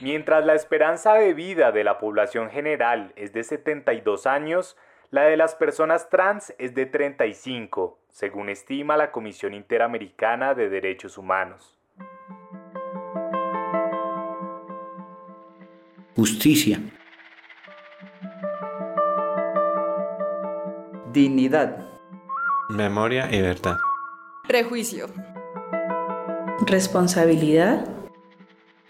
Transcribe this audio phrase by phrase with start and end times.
[0.00, 4.76] Mientras la esperanza de vida de la población general es de 72 años,
[5.10, 11.18] la de las personas trans es de 35, según estima la Comisión Interamericana de Derechos
[11.18, 11.76] Humanos.
[16.14, 16.80] Justicia.
[21.12, 21.88] Dignidad.
[22.68, 23.78] Memoria y verdad.
[24.46, 25.06] Prejuicio.
[26.66, 27.88] Responsabilidad.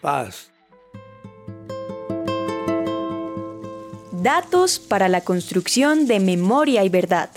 [0.01, 0.51] Paz.
[4.21, 7.29] Datos para la construcción de memoria y verdad.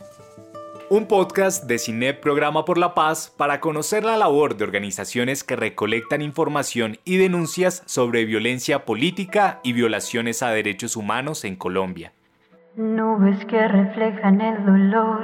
[0.91, 5.55] Un podcast de CINEP Programa por la Paz para conocer la labor de organizaciones que
[5.55, 12.13] recolectan información y denuncias sobre violencia política y violaciones a derechos humanos en Colombia.
[12.75, 15.23] Nubes que reflejan el dolor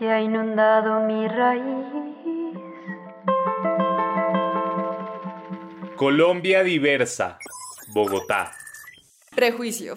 [0.00, 1.86] que ha inundado mi raíz.
[5.94, 7.38] Colombia Diversa,
[7.94, 8.50] Bogotá.
[9.34, 9.96] Prejuicio.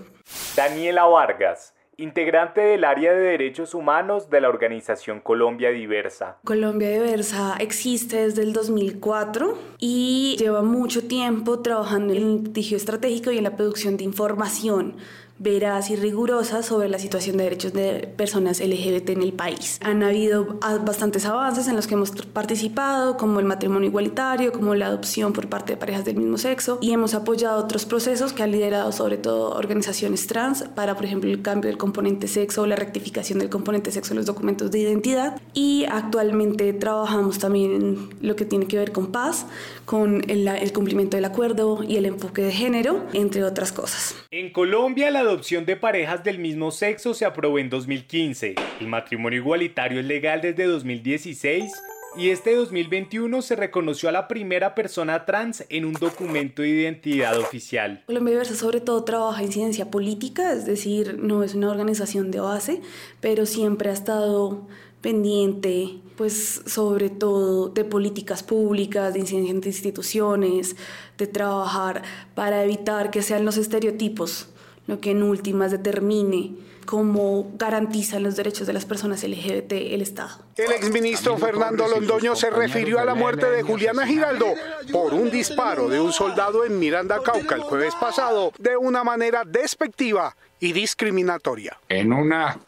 [0.55, 6.37] Daniela Vargas, integrante del área de derechos humanos de la organización Colombia Diversa.
[6.45, 13.31] Colombia Diversa existe desde el 2004 y lleva mucho tiempo trabajando en el litigio estratégico
[13.31, 14.95] y en la producción de información
[15.37, 19.79] veraz y rigurosa sobre la situación de derechos de personas LGBT en el país.
[19.83, 24.87] Han habido bastantes avances en los que hemos participado, como el matrimonio igualitario, como la
[24.87, 28.51] adopción por parte de parejas del mismo sexo, y hemos apoyado otros procesos que han
[28.51, 32.77] liderado sobre todo organizaciones trans para, por ejemplo, el cambio del componente sexo o la
[32.77, 35.41] rectificación del componente sexo en los documentos de identidad.
[35.53, 39.45] Y actualmente trabajamos también en lo que tiene que ver con paz,
[39.85, 44.15] con el, el cumplimiento del acuerdo y el enfoque de género, entre otras cosas.
[44.31, 48.55] En Colombia, la adopción de parejas del mismo sexo se aprobó en 2015.
[48.79, 51.71] El matrimonio igualitario es legal desde 2016
[52.17, 57.37] y este 2021 se reconoció a la primera persona trans en un documento de identidad
[57.37, 58.03] oficial.
[58.05, 62.39] Colombia Diversa sobre todo trabaja en ciencia política, es decir, no es una organización de
[62.39, 62.81] base,
[63.19, 64.67] pero siempre ha estado
[65.01, 70.75] pendiente, pues sobre todo de políticas públicas, de incidencia en instituciones,
[71.17, 74.49] de trabajar para evitar que sean los estereotipos
[74.87, 76.53] lo que en últimas determine
[76.85, 80.43] cómo garantizan los derechos de las personas LGBT el Estado.
[80.55, 84.53] El exministro Fernando Londoño se refirió a la muerte de Juliana Giraldo
[84.91, 89.43] por un disparo de un soldado en Miranda, Cauca, el jueves pasado, de una manera
[89.45, 91.77] despectiva y discriminatoria.
[91.89, 92.59] En una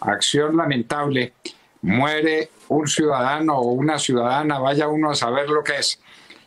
[0.00, 1.32] acción lamentable
[1.82, 6.00] muere un ciudadano o una ciudadana, vaya uno a saber lo que es,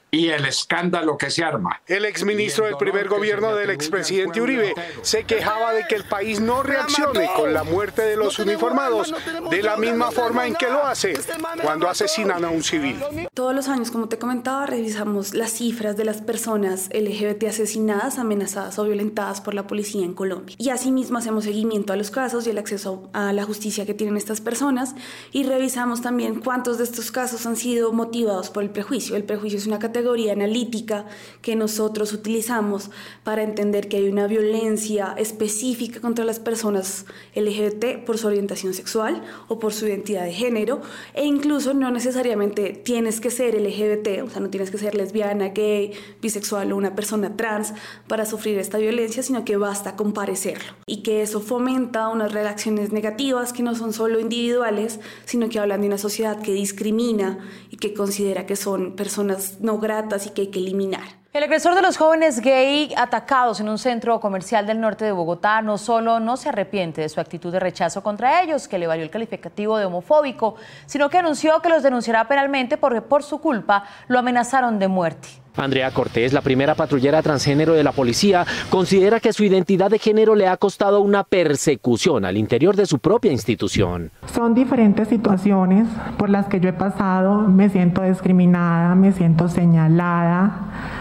[0.09, 1.81] y el escándalo que se arma.
[1.85, 6.63] El exministro del primer gobierno del expresidente Uribe se quejaba de que el país no
[6.63, 9.13] reaccione con la muerte de los uniformados
[9.49, 11.19] de la misma forma en que lo hace
[11.61, 12.97] cuando asesinan a un civil.
[13.33, 18.79] Todos los años, como te comentaba, revisamos las cifras de las personas LGBT asesinadas, amenazadas
[18.79, 20.55] o violentadas por la policía en Colombia.
[20.57, 24.15] Y asimismo hacemos seguimiento a los casos y el acceso a la justicia que tienen
[24.17, 24.95] estas personas
[25.31, 29.15] y revisamos también cuántos de estos casos han sido motivados por el prejuicio.
[29.15, 31.05] El prejuicio es una categoría categoría analítica
[31.41, 32.91] que nosotros utilizamos
[33.23, 39.23] para entender que hay una violencia específica contra las personas LGBT por su orientación sexual
[39.47, 40.81] o por su identidad de género
[41.15, 45.49] e incluso no necesariamente tienes que ser LGBT, o sea, no tienes que ser lesbiana,
[45.49, 47.73] gay, bisexual o una persona trans
[48.07, 50.73] para sufrir esta violencia, sino que basta con parecerlo.
[50.85, 55.81] Y que eso fomenta unas reacciones negativas que no son solo individuales, sino que hablan
[55.81, 57.39] de una sociedad que discrimina
[57.71, 61.07] y que considera que son personas no gratas y que hay que eliminar.
[61.37, 65.61] El agresor de los jóvenes gay atacados en un centro comercial del norte de Bogotá
[65.61, 69.03] no solo no se arrepiente de su actitud de rechazo contra ellos, que le valió
[69.03, 70.55] el calificativo de homofóbico,
[70.87, 75.27] sino que anunció que los denunciará penalmente porque por su culpa lo amenazaron de muerte.
[75.57, 80.33] Andrea Cortés, la primera patrullera transgénero de la policía, considera que su identidad de género
[80.33, 84.11] le ha costado una persecución al interior de su propia institución.
[84.33, 85.87] Son diferentes situaciones
[86.17, 90.96] por las que yo he pasado, me siento discriminada, me siento señalada,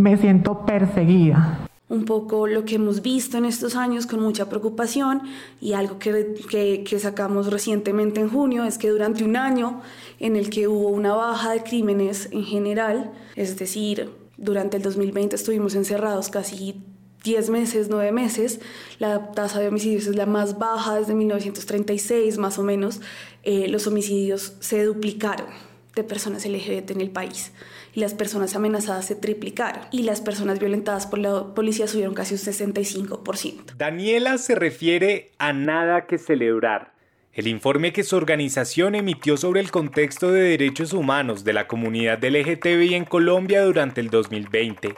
[0.00, 1.66] me siento perseguida.
[1.88, 5.22] Un poco lo que hemos visto en estos años con mucha preocupación
[5.60, 9.82] y algo que, que, que, sacamos recientemente en junio es que durante un año
[10.20, 15.34] en el que hubo una baja de crímenes en general, es decir, durante el 2020
[15.34, 16.80] estuvimos encerrados casi
[17.24, 18.60] 10 meses, 9 meses,
[19.00, 23.00] la tasa de homicidios es la más baja desde 1936 más o menos,
[23.42, 25.48] eh, los homicidios se duplicaron
[25.96, 27.50] de personas LGBT en el país
[27.94, 32.34] y las personas amenazadas se triplicaron y las personas violentadas por la policía subieron casi
[32.34, 33.76] un 65%.
[33.76, 36.92] Daniela se refiere a nada que celebrar.
[37.32, 42.24] El informe que su organización emitió sobre el contexto de derechos humanos de la comunidad
[42.24, 44.96] LGTBI en Colombia durante el 2020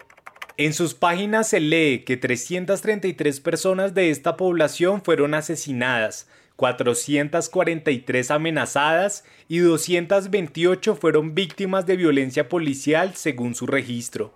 [0.57, 6.27] En sus páginas se lee que 333 personas de esta población fueron asesinadas,
[6.57, 14.35] 443 amenazadas y 228 fueron víctimas de violencia policial según su registro.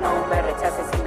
[0.00, 0.45] No me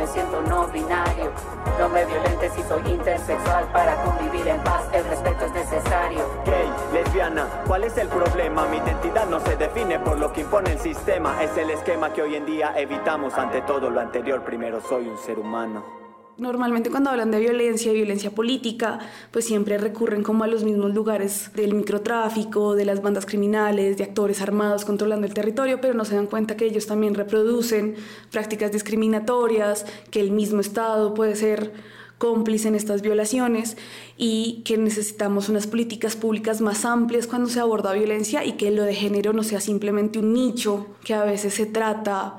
[0.10, 1.32] siento no binario.
[1.80, 6.22] No me violentes si soy intersexual, para convivir en paz el respeto es necesario.
[6.46, 8.66] Gay, lesbiana, ¿cuál es el problema?
[8.68, 12.22] Mi identidad no se define por lo que impone el sistema, es el esquema que
[12.22, 16.09] hoy en día evitamos ante todo lo anterior, primero soy un ser humano.
[16.40, 19.00] Normalmente cuando hablan de violencia y violencia política,
[19.32, 24.06] pues siempre recurren como a los mismos lugares del microtráfico, de las bandas criminales, de
[24.06, 27.96] actores armados controlando el territorio, pero no se dan cuenta que ellos también reproducen
[28.32, 31.74] prácticas discriminatorias, que el mismo Estado puede ser
[32.18, 33.78] cómplice en estas violaciones
[34.18, 38.84] y que necesitamos unas políticas públicas más amplias cuando se aborda violencia y que lo
[38.84, 42.38] de género no sea simplemente un nicho que a veces se trata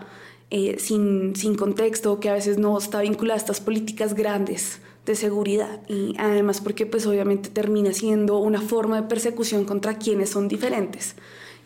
[0.50, 5.14] eh, sin, sin contexto, que a veces no está vinculada a estas políticas grandes de
[5.14, 5.80] seguridad.
[5.88, 11.16] Y además porque pues obviamente termina siendo una forma de persecución contra quienes son diferentes.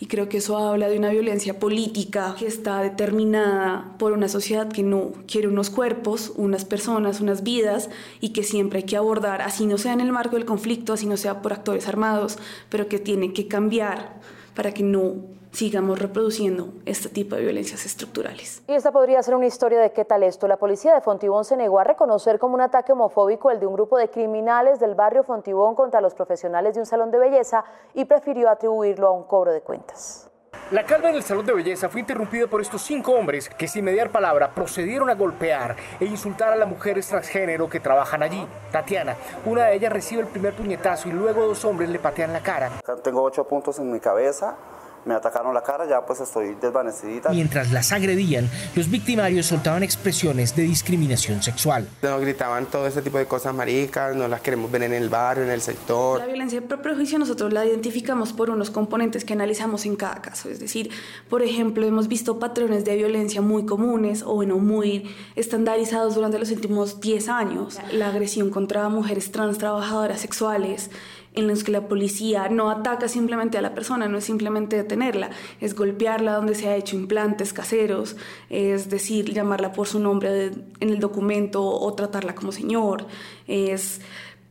[0.00, 4.68] Y creo que eso habla de una violencia política que está determinada por una sociedad
[4.68, 7.90] que no quiere unos cuerpos, unas personas, unas vidas
[8.20, 11.06] y que siempre hay que abordar, así no sea en el marco del conflicto, así
[11.06, 12.38] no sea por actores armados,
[12.70, 14.20] pero que tiene que cambiar
[14.54, 15.14] para que no
[15.54, 18.62] sigamos reproduciendo este tipo de violencias estructurales.
[18.66, 20.48] Y esta podría ser una historia de qué tal esto.
[20.48, 23.74] La policía de Fontibón se negó a reconocer como un ataque homofóbico el de un
[23.74, 27.64] grupo de criminales del barrio Fontibón contra los profesionales de un salón de belleza
[27.94, 30.30] y prefirió atribuirlo a un cobro de cuentas.
[30.70, 33.84] La calma en el salón de belleza fue interrumpida por estos cinco hombres que sin
[33.84, 38.46] mediar palabra procedieron a golpear e insultar a las mujeres transgénero que trabajan allí.
[38.72, 42.40] Tatiana, una de ellas recibe el primer puñetazo y luego dos hombres le patean la
[42.40, 42.70] cara.
[43.02, 44.56] Tengo ocho puntos en mi cabeza,
[45.04, 47.30] me atacaron la cara, ya pues estoy desvanecidita.
[47.30, 51.88] Mientras las agredían, los victimarios soltaban expresiones de discriminación sexual.
[52.02, 55.44] Nos gritaban todo ese tipo de cosas maricas, no las queremos ver en el barrio,
[55.44, 56.20] en el sector.
[56.20, 60.48] La violencia por prejuicio nosotros la identificamos por unos componentes que analizamos en cada caso,
[60.48, 60.90] es decir,
[61.28, 66.50] por ejemplo, hemos visto patrones de violencia muy comunes o bueno, muy estandarizados durante los
[66.50, 67.78] últimos 10 años.
[67.92, 70.90] La agresión contra mujeres trans trabajadoras sexuales,
[71.34, 75.30] en los que la policía no ataca simplemente a la persona, no es simplemente detenerla,
[75.60, 78.16] es golpearla donde se ha hecho implantes caseros,
[78.50, 83.06] es decir, llamarla por su nombre en el documento o tratarla como señor,
[83.46, 84.00] es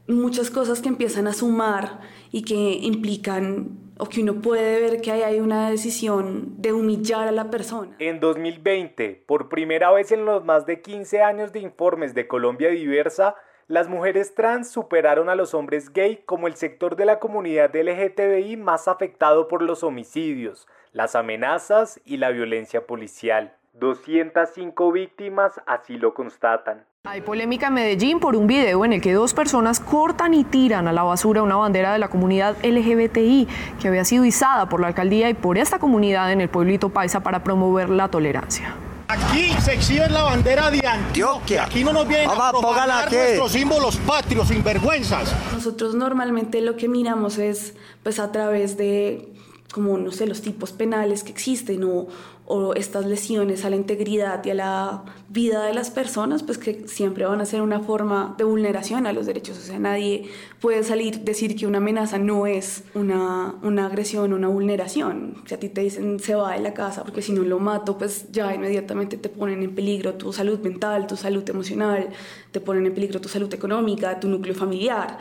[0.07, 2.01] muchas cosas que empiezan a sumar
[2.31, 7.31] y que implican o que uno puede ver que hay una decisión de humillar a
[7.31, 7.95] la persona.
[7.99, 12.69] En 2020, por primera vez en los más de 15 años de informes de Colombia
[12.69, 13.35] Diversa,
[13.67, 18.57] las mujeres trans superaron a los hombres gay como el sector de la comunidad LGTBI
[18.57, 23.55] más afectado por los homicidios, las amenazas y la violencia policial.
[23.73, 26.85] 205 víctimas así lo constatan.
[27.05, 30.87] Hay polémica en Medellín por un video en el que dos personas cortan y tiran
[30.87, 33.47] a la basura una bandera de la comunidad LGBTI
[33.81, 37.21] que había sido izada por la alcaldía y por esta comunidad en el pueblito Paisa
[37.21, 38.75] para promover la tolerancia.
[39.13, 41.65] Aquí se exhibe la bandera de Antioquia.
[41.65, 45.31] Aquí no nos vienen a propagar nuestros símbolos patrios, sinvergüenzas.
[45.53, 49.31] Nosotros normalmente lo que miramos es, pues a través de,
[49.71, 52.07] como, no sé, los tipos penales que existen o,
[52.45, 56.87] o estas lesiones a la integridad y a la vida de las personas, pues que
[56.87, 59.57] siempre van a ser una forma de vulneración a los derechos.
[59.57, 64.49] O sea, nadie puede salir decir que una amenaza no es una, una agresión, una
[64.49, 65.35] vulneración.
[65.45, 67.97] Si a ti te dicen se va de la casa porque si no lo mato,
[67.97, 72.09] pues ya inmediatamente te ponen en peligro tu salud mental, tu salud emocional,
[72.51, 75.17] te ponen en peligro tu salud económica, tu núcleo familiar.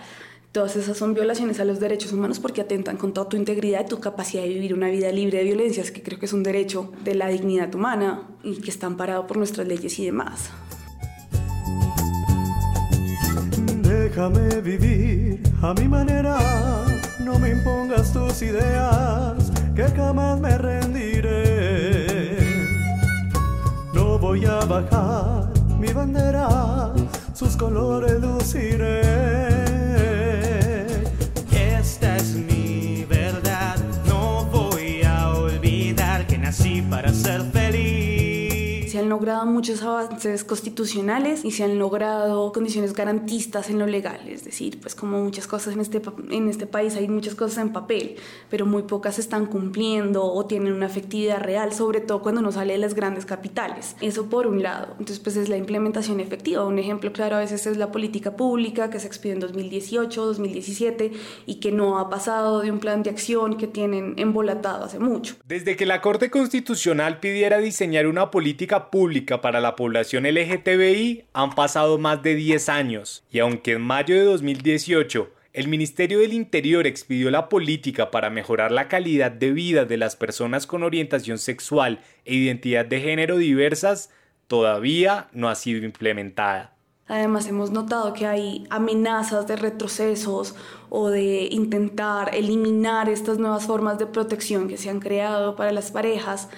[0.53, 3.89] Todas esas son violaciones a los derechos humanos porque atentan con toda tu integridad y
[3.89, 6.93] tu capacidad de vivir una vida libre de violencias, que creo que es un derecho
[7.05, 10.51] de la dignidad humana y que está amparado por nuestras leyes y demás.
[13.81, 16.37] Déjame vivir a mi manera,
[17.25, 22.37] no me impongas tus ideas, que jamás me rendiré.
[23.95, 26.93] No voy a bajar mi bandera,
[27.33, 29.72] sus colores luciré.
[32.23, 32.52] Esta es
[39.33, 44.79] logrado muchos avances constitucionales y se han logrado condiciones garantistas en lo legal, es decir,
[44.81, 48.17] pues como muchas cosas en este, en este país hay muchas cosas en papel,
[48.51, 52.53] pero muy pocas se están cumpliendo o tienen una efectividad real, sobre todo cuando no
[52.53, 53.97] sale de las grandes capitales.
[54.01, 54.89] Eso por un lado.
[54.93, 56.65] Entonces, pues es la implementación efectiva.
[56.65, 61.12] Un ejemplo claro a veces es la política pública que se expidió en 2018, 2017
[61.47, 65.37] y que no ha pasado de un plan de acción que tienen embolatado hace mucho.
[65.47, 71.50] Desde que la Corte Constitucional pidiera diseñar una política pública para la población LGTBI, han
[71.50, 76.87] pasado más de 10 años, y aunque en mayo de 2018 el Ministerio del Interior
[76.87, 82.00] expidió la política para mejorar la calidad de vida de las personas con orientación sexual
[82.25, 84.11] e identidad de género diversas,
[84.47, 86.75] todavía no ha sido implementada.
[87.07, 90.55] Además hemos notado que hay amenazas de retrocesos
[90.88, 95.91] o de intentar eliminar estas nuevas formas de protección que se han creado para las
[95.91, 96.49] parejas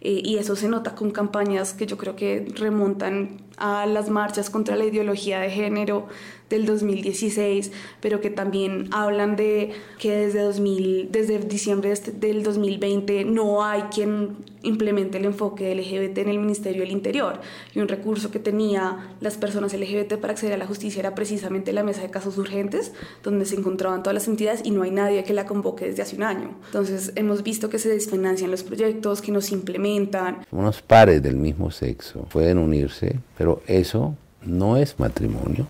[0.00, 4.50] eh, y eso se nota con campañas que yo creo que remontan a las marchas
[4.50, 6.08] contra la ideología de género
[6.50, 13.24] del 2016, pero que también hablan de que desde, 2000, desde diciembre este, del 2020
[13.24, 17.40] no hay quien implemente el enfoque LGBT en el Ministerio del Interior.
[17.74, 21.72] Y un recurso que tenía las personas LGBT para acceder a la justicia era precisamente
[21.72, 25.24] la mesa de casos urgentes, donde se encontraban todas las entidades y no hay nadie
[25.24, 26.50] que la convoque desde hace un año.
[26.66, 30.44] Entonces hemos visto que se desfinancian los proyectos, que no se implementan.
[30.50, 33.18] Unos pares del mismo sexo pueden unirse,
[33.50, 35.66] pero eso no es matrimonio.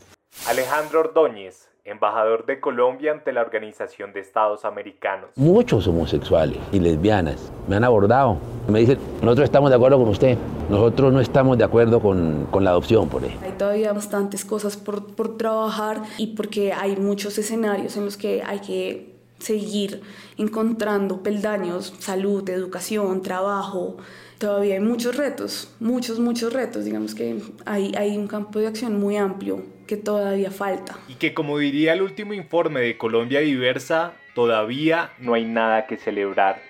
[0.47, 5.31] Alejandro Ordóñez, embajador de Colombia ante la Organización de Estados Americanos.
[5.37, 8.39] Muchos homosexuales y lesbianas me han abordado.
[8.69, 10.37] Me dicen, nosotros estamos de acuerdo con usted,
[10.69, 13.49] nosotros no estamos de acuerdo con, con la adopción, por ejemplo.
[13.49, 18.43] Hay todavía bastantes cosas por, por trabajar y porque hay muchos escenarios en los que
[18.43, 20.02] hay que seguir
[20.38, 23.97] encontrando peldaños, salud, educación, trabajo,
[24.38, 26.85] todavía hay muchos retos, muchos, muchos retos.
[26.85, 30.97] Digamos que hay, hay un campo de acción muy amplio que todavía falta.
[31.09, 35.97] Y que como diría el último informe de Colombia Diversa, todavía no hay nada que
[35.97, 36.62] celebrar.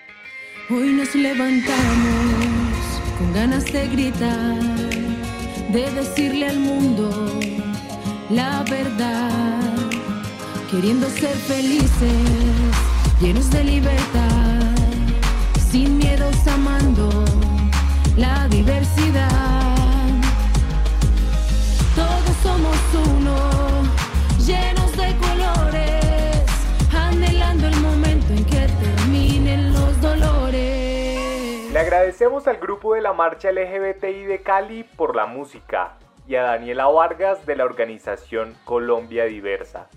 [0.70, 1.74] Hoy nos levantamos
[3.18, 4.60] con ganas de gritar,
[5.72, 7.10] de decirle al mundo
[8.30, 9.59] la verdad,
[10.70, 12.12] queriendo ser felices,
[13.20, 14.76] llenos de libertad,
[15.58, 17.08] sin miedos amando
[18.16, 19.28] la diversidad.
[21.96, 23.36] Todos somos uno,
[24.38, 26.44] llenos de colores,
[26.94, 31.72] anhelando el momento en que terminen los dolores.
[31.72, 35.94] Le agradecemos al grupo de la marcha LGBTI de Cali por la música
[36.28, 39.88] y a Daniela Vargas de la organización Colombia Diversa.